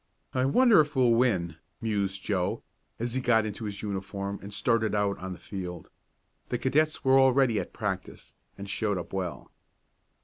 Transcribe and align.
"I 0.33 0.45
wonder 0.45 0.81
if 0.81 0.95
we'll 0.95 1.11
win?" 1.11 1.57
mused 1.79 2.23
Joe, 2.23 2.63
as 2.97 3.13
he 3.13 3.21
got 3.21 3.45
into 3.45 3.65
his 3.65 3.83
uniform 3.83 4.39
and 4.41 4.51
started 4.51 4.95
out 4.95 5.19
on 5.19 5.31
the 5.31 5.37
field. 5.37 5.89
The 6.49 6.57
cadets 6.57 7.05
were 7.05 7.19
already 7.19 7.59
at 7.59 7.71
practice, 7.71 8.33
and 8.57 8.67
showed 8.67 8.97
up 8.97 9.13
well. 9.13 9.51